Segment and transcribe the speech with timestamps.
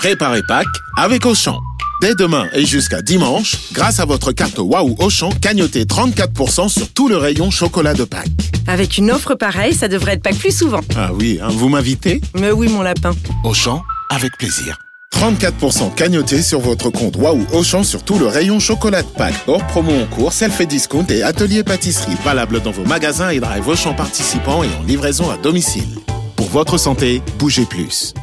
[0.00, 0.66] Préparez Pâques
[0.96, 1.60] avec Auchan.
[2.00, 7.06] Dès demain et jusqu'à dimanche, grâce à votre carte Waouh Auchan, cagnotez 34% sur tout
[7.10, 8.30] le rayon chocolat de Pâques.
[8.66, 10.80] Avec une offre pareille, ça devrait être Pâques plus souvent.
[10.96, 12.22] Ah oui, hein, vous m'invitez?
[12.34, 13.10] Mais oui, mon lapin.
[13.44, 14.78] Auchan, avec plaisir.
[15.12, 19.34] 34% cagnoté sur votre compte Waouh Auchan sur tout le rayon chocolat de Pâques.
[19.48, 22.16] Hors promo en cours, self discount et atelier pâtisserie.
[22.24, 25.98] Valable dans vos magasins et drive Auchan participants et en livraison à domicile.
[26.36, 28.14] Pour votre santé, bougez plus.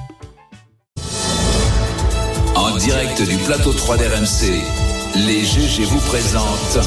[2.77, 4.61] En direct du plateau 3 d'RMC,
[5.15, 6.77] les GG vous présentent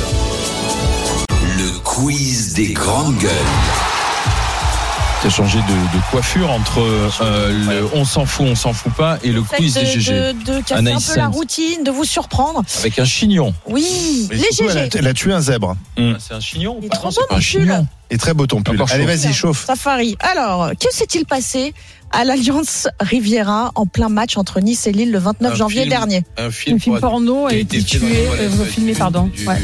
[1.58, 3.30] le quiz des grandes gueules.
[5.20, 5.62] Tu as changé de,
[5.98, 9.74] de coiffure entre euh, le on s'en fout, on s'en fout pas et le quiz
[9.74, 10.12] des de, GG.
[10.12, 12.62] de, de casser Anaïs un peu la routine, de vous surprendre.
[12.78, 13.52] Avec un chignon.
[13.66, 14.98] Oui, Mais les surtout, elle, a, GG.
[15.00, 15.74] elle a tué un zèbre.
[15.96, 17.42] C'est un chignon Il est trop beau, mon pull.
[17.42, 17.88] chignon.
[18.10, 18.74] Et très beau ton pull.
[18.77, 19.64] Encore Allez, vas-y, chauffe.
[19.66, 20.16] Safari.
[20.20, 21.73] Alors, que s'est-il passé
[22.12, 25.91] à l'Alliance Riviera en plein match entre Nice et Lille le 29 Un janvier film.
[25.91, 29.30] dernier Un film, Un film porno a été tué, euh, filmé, pardon.
[29.32, 29.59] du- Ouais.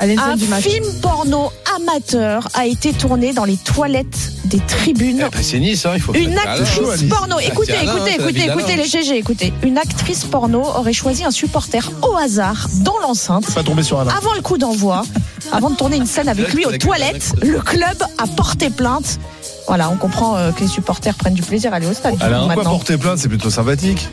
[0.00, 0.64] Un du match.
[0.64, 5.22] film porno amateur a été tourné dans les toilettes des tribunes.
[5.26, 8.76] Eh ben, C'est Nice, hein, il faut Une actrice porno, écoutez, Alain, écoutez, écoutez, écoutez
[8.76, 9.52] les GG, écoutez.
[9.62, 14.12] Une actrice porno aurait choisi un supporter au hasard dans l'enceinte Pas tomber sur Alain.
[14.16, 15.04] avant le coup d'envoi,
[15.52, 19.18] avant de tourner une scène avec lui aux toilettes, le club a porté plainte.
[19.66, 22.16] Voilà, on comprend euh, que les supporters prennent du plaisir à aller au stade.
[22.20, 22.70] Alain, Pourquoi maintenant.
[22.72, 23.18] porter plainte?
[23.18, 24.08] C'est plutôt sympathique.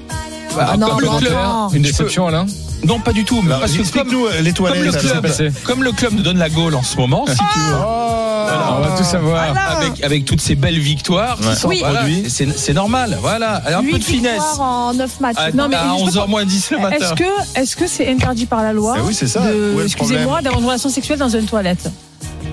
[0.60, 1.34] Ah non, Comme le non, club.
[1.34, 1.70] non.
[1.70, 2.46] Une déception, Alain?
[2.86, 3.42] Non, pas du tout.
[3.42, 4.84] mais parce que comme, Explique-nous euh, les comme toilettes.
[4.84, 7.76] le club, comme le club nous donne la Gaule en ce moment, si tu veux.
[8.54, 9.56] Voilà, on va tout savoir.
[9.78, 11.84] Avec, avec toutes ces belles victoires qui sont Oui.
[12.28, 13.18] c'est normal.
[13.22, 14.42] Voilà, un peu de finesse.
[14.60, 15.38] en 9 matchs.
[15.38, 16.96] À, Non, mais à je peux 11h moins 10 le matin.
[16.98, 19.42] Est-ce que est-ce que c'est interdit par la loi Eh oui, c'est ça.
[19.52, 21.90] le Excusez-moi, d'avoir une relation sexuelle dans une toilette?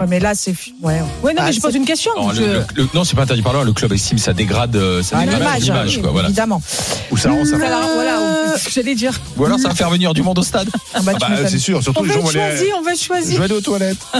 [0.00, 0.54] Ouais, mais là, c'est.
[0.80, 1.00] Ouais.
[1.24, 2.12] Ouais, non, Ah, mais je pose une question.
[2.16, 3.64] non, je- le, le- le- non, c'est pas interdit par la loi.
[3.66, 6.08] Le club estime ça dégrade, euh, ça Ah, dégrade l'image, oui.
[6.12, 6.28] Voilà.
[6.28, 6.62] évidemment.
[7.10, 7.56] Ou ça rend ça.
[7.56, 8.18] Voilà, voilà,
[8.54, 9.18] c'est ce que j'allais dire.
[9.36, 10.68] Ou alors ça va faire venir du monde au stade.
[10.94, 12.70] Ah bah, Bah, c'est sûr, surtout On les va gens vont aller.
[12.78, 13.98] on va être Je vais aller aux toilettes.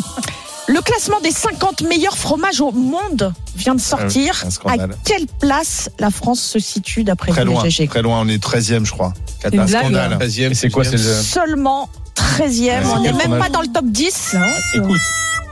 [0.69, 4.45] Le classement des 50 meilleurs fromages au monde vient de sortir.
[4.45, 7.65] Un à quelle place la France se situe d'après Très vous, loin.
[7.65, 9.15] GG Très loin, on est 13e, je crois.
[9.51, 10.19] une Un scandale.
[10.21, 12.65] 13e, Et c'est quoi, c'est le- Seulement 13e.
[12.67, 14.37] Ouais, on c'est n'est même pas dans le top 10.
[14.75, 15.01] Écoute,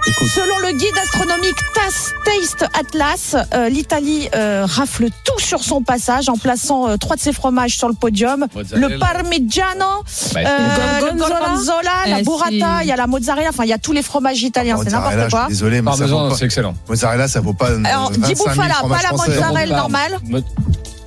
[0.06, 0.28] écoute.
[0.28, 6.28] Selon le guide astronomique TAS Taste Atlas, euh, l'Italie euh, rafle tout sur son passage
[6.28, 8.47] en plaçant euh, trois de ses fromages sur le podium.
[8.55, 8.89] Mozzarella.
[8.89, 11.39] Le Parmigiano, Bah, euh, le gorgonzola.
[11.41, 12.84] Gorgonzola, la Eh, burrata, si.
[12.84, 15.15] il y a la mozzarella, enfin il y a tous les fromages italiens, c'est n'importe
[15.25, 15.41] je quoi.
[15.43, 16.37] suis désolé, mais ça vaut pas.
[16.39, 16.75] excellent.
[16.89, 17.69] Mozzarella, ça vaut pas.
[17.69, 20.19] Alors, 25 dit 000 Bouffala, pas la mozzarella normale.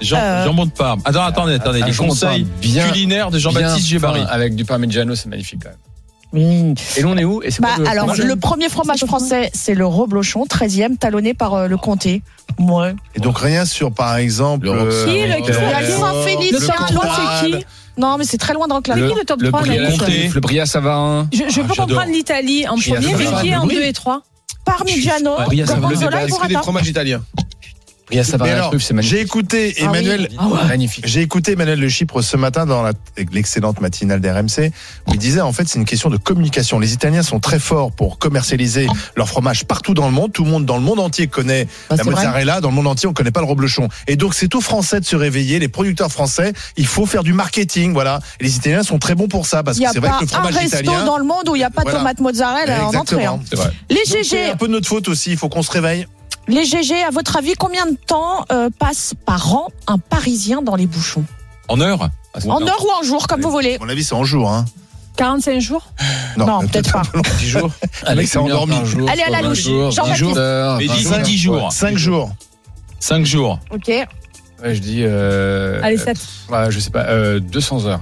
[0.01, 1.01] Jean, Euh, jambon de Parme.
[1.03, 1.81] Attends, attendez, attendez.
[1.81, 4.21] Les de conseils bien- culinaires de Jean-Baptiste Gébari.
[4.29, 5.77] Avec du parmigiano, c'est magnifique quand même.
[6.33, 6.73] Oui.
[6.97, 9.49] Et nous, on est où Et c'est Bah, quoi le alors, le premier fromage français,
[9.53, 12.21] c'est le reblochon, 13e, talonné par euh, le comté.
[12.59, 12.93] Ouais.
[13.15, 14.67] Et donc rien sur, par exemple.
[14.67, 17.41] Le euh, Qui, le- qui, le le- Saint-Félix, Le top il y a 3, un-
[17.41, 17.65] c'est qui
[17.97, 19.07] Non, mais c'est très loin de reclamer.
[19.09, 20.29] qui le top le 3 Bria, là, Comté.
[20.33, 21.27] le Bria Savarin.
[21.33, 21.75] Je, je Ah, peux j'adore.
[21.87, 23.75] comprendre l'Italie en premier, mais qui est en oui.
[23.75, 24.21] 2 et 3
[24.65, 26.61] Parmigiano, Le Gorgonzola et est-ce que des burrata.
[26.61, 27.23] fromages italiens
[28.11, 29.85] j'ai écouté Ah oui.
[29.99, 30.29] Emmanuel.
[30.37, 30.87] Ah ouais.
[31.03, 32.93] J'ai écouté Emmanuel Le Chypre ce matin dans la-
[33.31, 34.71] l'excellente matinale d'RMC
[35.07, 36.79] où il disait en fait c'est une question de communication.
[36.79, 40.31] Les Italiens sont très forts pour commercialiser leur fromage partout dans le monde.
[40.33, 42.11] Tout le monde dans le monde entier connaît Bah, la vrai.
[42.15, 42.61] mozzarella.
[42.61, 43.89] Dans le monde entier on connaît pas le reblochon.
[44.07, 45.59] Et donc c'est aux Français de se réveiller.
[45.59, 47.93] Les producteurs français, il faut faire du marketing.
[47.93, 48.19] Voilà.
[48.39, 50.25] Et les Italiens sont très bons pour ça parce que a c'est vrai que le
[50.25, 51.05] un fromage resto italien.
[51.05, 51.99] dans le monde où il n'y a pas de Voilà.
[51.99, 53.25] tomate mozzarella en entrée.
[53.25, 53.39] hein.
[53.41, 53.43] Exactement.
[53.49, 53.71] C'est vrai.
[53.89, 55.31] Les Donc, C'est GG, un peu de notre faute aussi.
[55.31, 56.07] Il faut qu'on se réveille.
[56.49, 60.75] Les GG, à votre avis, combien de temps euh, passe par an un Parisien dans
[60.75, 61.23] les bouchons?
[61.67, 62.09] En heure?
[62.47, 64.51] En heure ou en jour, comme vous voulez À mon avis c'est en jour.
[64.51, 64.65] Hein.
[65.17, 65.85] 45 jours?
[66.37, 67.01] Non, peut-être pas.
[67.39, 67.71] 10 jours.
[68.05, 68.75] Avec c'est endormi.
[69.09, 69.63] Allez, à la louche.
[69.63, 70.37] Jean-Baptiste.
[70.37, 71.71] Mais dis- dis 10 jours.
[71.73, 72.31] 5 jours.
[72.99, 73.59] 5 jours.
[73.71, 73.87] Ok.
[73.87, 75.01] Ouais, je dis.
[75.03, 76.17] Euh, Allez, 7.
[76.49, 78.01] ouais, je sais pas, euh, 200 heures.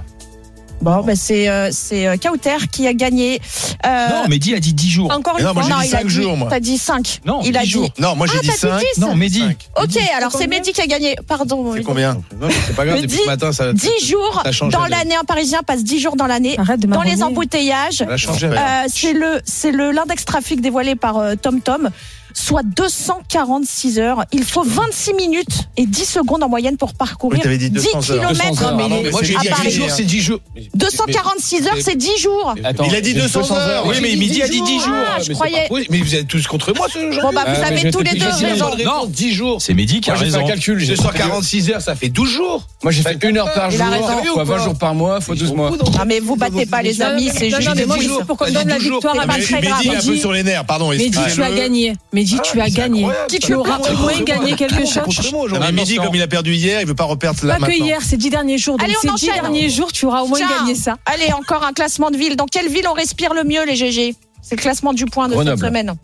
[0.80, 3.40] Bon, ben c'est euh, c'est euh, Kauter qui a gagné.
[3.84, 5.12] Euh, Non, Mehdi a dit 10 jours.
[5.12, 5.70] Encore une non, moi, fois.
[5.70, 6.48] j'ai non, dit il a cinq dit- jours, moi.
[6.50, 7.20] T'as dit 5.
[7.26, 7.70] Non, il a 10 dit.
[7.72, 7.88] jours.
[7.98, 8.80] Non, moi j'ai Ah, dit t'as dit 5.
[8.94, 9.42] 10 Non, Mehdi.
[9.82, 11.16] Ok, alors c'est Mehdi qui a gagné.
[11.26, 11.72] Pardon.
[11.74, 14.72] C'est combien Non, c'est pas grave, Mais depuis ce matin, ça 10 jours Ça change
[14.72, 14.90] dans donne.
[14.90, 15.16] l'année.
[15.16, 16.56] Un Parisien passe 10 jours dans l'année.
[16.58, 17.94] Arrête de Dans les embouteillages.
[17.98, 18.46] ça a changé.
[18.46, 18.58] Euh,
[18.88, 21.90] c'est le c'est le l'index trafic dévoilé par euh, TomTom,
[22.34, 24.24] soit 246 heures.
[24.32, 27.82] Il faut 26 minutes et 10 secondes en moyenne pour parcourir Oui, t'avais dit 10
[27.92, 28.20] 200 heures.
[28.32, 28.50] kilomètres.
[28.50, 29.68] 200 heures, Mais Moi, j'ai à dit Paris.
[29.68, 30.40] 10 jours, c'est 10 jours.
[30.74, 32.54] 246 heures, c'est 10 jours.
[32.64, 33.86] Attends, Il a dit j'ai 200 heures.
[33.86, 34.88] Oui, mais Mehdi a dit 10 jours.
[34.94, 35.68] Ah, Mais je c'est croyais.
[35.90, 37.22] Mais vous êtes tous contre moi ce jour.
[37.22, 38.70] Bon bah vous mais avez vais tous les deux raison.
[38.84, 39.06] Non.
[39.06, 39.62] 10 jours.
[39.62, 40.46] C'est Mehdi qui a Moi, j'ai fait raison.
[40.46, 40.78] un calcul.
[40.78, 42.66] j'ai fait 246 heures, ça fait 12 jours.
[42.82, 44.32] Moi, j'ai fait une heure par jour, a raison.
[44.34, 45.70] fois 20 jours par mois, fois 12 mois.
[45.98, 47.96] Ah mais vous battez pas les amis, c'est Non, juste non, mais moi,
[48.26, 49.46] pour qu'on donne la victoire à pas Mehdi.
[49.52, 49.78] très grave.
[49.78, 50.90] Mehdi est un peu sur les nerfs, pardon.
[50.90, 51.92] Mehdi, tu as gagné.
[52.18, 53.04] Mais Mehdi, Ah, tu as mais gagné.
[53.04, 55.52] incroyable, Tu auras au moins gagné quelque chose.
[55.60, 58.00] Mais midi, comme il a perdu hier, il veut pas reperdre là Pas que hier,
[58.02, 58.76] c'est dix derniers jours.
[58.76, 59.42] Donc Allez, on ces dix enchaîne.
[59.42, 60.96] derniers jours, tu auras au moins gagné ça.
[61.06, 62.34] Allez, encore un classement de ville.
[62.36, 65.34] Dans quelle ville on respire le mieux, les GG C'est le classement du point de
[65.42, 65.94] cette semaine.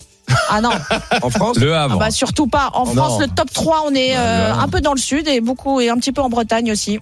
[0.48, 0.70] Ah non,
[1.22, 1.58] En France?
[1.58, 1.98] Le ah Havre.
[1.98, 2.70] bah surtout pas.
[2.74, 3.18] En Oh France, non.
[3.20, 5.96] le top 3, on est euh, un peu dans le sud et beaucoup et un
[5.96, 6.98] petit peu en Bretagne aussi.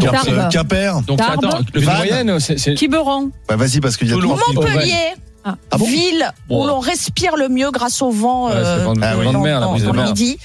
[0.00, 0.48] Quimper- Tarbes.
[0.52, 1.00] Quimper.
[1.06, 2.74] Donc attends, le moyenne, c'est.
[2.74, 3.30] Quiberon.
[3.48, 5.14] Bah, vas-y, parce qu'il y a Montpellier,
[5.48, 5.54] Ah.
[5.70, 9.00] Ah bon ville où l'on respire le mieux grâce au vent Ouais, euh, vent de-
[9.00, 9.06] oui.
[9.24, 10.38] vent de dans- mer, dans- midi.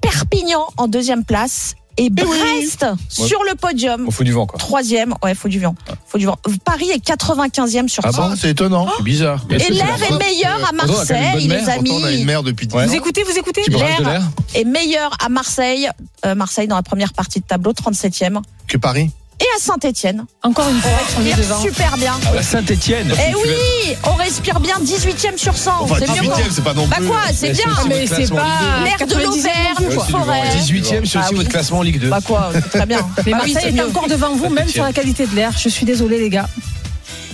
[0.00, 4.04] Perpignan en deuxième place et Brest sur le podium.
[4.06, 4.58] On fout du vent, quoi.
[4.58, 5.74] Troisième, ouais, faut du vent.
[6.06, 6.36] Faut du vent.
[6.64, 8.28] Paris est 95e sur Ah 100.
[8.28, 8.86] bon, c'est étonnant.
[8.98, 9.44] C'est bizarre.
[9.50, 11.88] Et l'air est meilleur à Marseille, les amis.
[11.90, 12.84] Pourtant, on a une mer depuis 10 Ouais.
[12.84, 12.86] ans.
[12.86, 14.00] Vous écoutez, vous écoutez l'air.
[14.02, 14.22] l'air
[14.54, 15.88] est meilleur à Marseille.
[16.26, 18.42] Euh, Marseille dans la première partie de tableau, 37e.
[18.68, 19.10] Que Paris.
[19.38, 20.24] Et à Saint-Etienne.
[20.42, 20.90] Encore une fois,
[21.20, 21.60] on est devant.
[21.60, 22.14] Super bien.
[22.40, 23.12] Saint-Etienne.
[23.28, 25.72] Eh oui, on respire bien 18e sur 100.
[25.82, 27.06] Enfin, c'est mieux 18 que- c'est pas non Bah plus.
[27.06, 27.64] quoi, c'est Mais bien.
[27.82, 28.46] c'est- Mais c'est pas
[28.84, 30.04] L'air de 90e non l'Auvergne, quoi.
[30.06, 30.42] forêt.
[30.56, 32.08] 18ème, c'est Ah aussi votre classement en Ligue 2.
[32.08, 33.06] Bah quoi, très bien.
[33.26, 35.52] Mais Bah Marseille est encore devant vous, même sur la qualité de l'air.
[35.58, 36.48] Je suis désolée, les gars.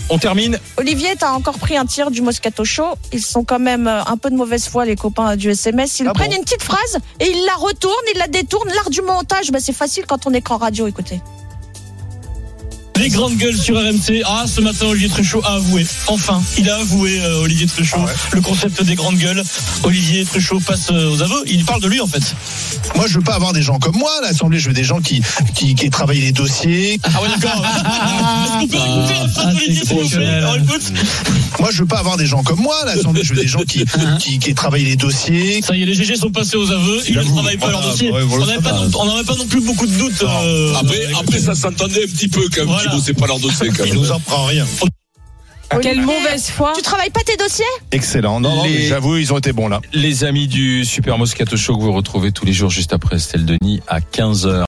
[0.08, 0.58] On termine.
[0.78, 2.96] Olivier, t'as encore pris un tir du Moscato Show.
[3.12, 6.00] Ils sont quand même euh, un peu de mauvaise foi, les copains du SMS.
[6.00, 8.69] Ils Ah prennent bon une petite phrase et ils la retournent, ils la détournent.
[8.75, 11.20] L'art du montage, bah, c'est facile quand on est qu'en radio, écoutez.
[12.99, 14.23] Les grandes gueules sur RMC.
[14.25, 15.85] Ah, ce matin, Olivier Truchot a avoué.
[16.06, 17.97] Enfin, il a avoué, euh, Olivier Truchot,
[18.33, 19.43] le concept des grandes gueules.
[19.83, 21.43] Olivier Truchot passe euh, aux aveux.
[21.47, 22.23] Il parle de lui, en fait.
[22.94, 24.59] Moi, je veux pas avoir des gens comme moi à l'Assemblée.
[24.61, 25.21] Je veux des gens qui,
[25.55, 27.00] qui, qui travaillent les dossiers.
[27.03, 27.65] Ah ouais, d'accord.
[30.37, 30.93] Alors, écoute.
[31.59, 33.23] Moi, je veux pas avoir des gens comme moi à l'Assemblée.
[33.25, 33.85] Je veux des gens qui,
[34.21, 35.61] qui, qui travaillent les dossiers.
[35.62, 37.00] Ça y est, les GG sont passés aux aveux.
[37.09, 38.12] Ils ne travaillent pas leur dossier.
[38.12, 40.23] ouais, voilà, on n'avait pas, non- pas plus beaucoup de doutes.
[40.23, 42.81] euh, Après, après, ça s'entendait un petit peu quand même.
[42.84, 42.90] Voilà.
[43.00, 44.02] Thibaut, c'est pas leur dossier quand Il même.
[44.02, 44.67] nous en prend rien.
[45.81, 46.75] Quelle mauvaise foi.
[46.76, 47.64] Tu travailles pas tes dossiers?
[47.93, 48.40] Excellent.
[48.40, 49.81] Non, non, Les- mais j'avoue, ils ont été bons là.
[49.94, 53.46] Les amis du Super Moscato Show que vous retrouvez tous les jours juste après Estelle
[53.46, 54.52] Denis à 15h.